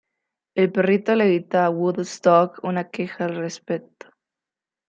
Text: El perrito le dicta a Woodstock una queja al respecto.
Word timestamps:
El 0.55 0.71
perrito 0.71 1.13
le 1.13 1.27
dicta 1.27 1.63
a 1.63 1.69
Woodstock 1.69 2.61
una 2.63 2.89
queja 2.89 3.25
al 3.25 3.35
respecto. 3.35 4.07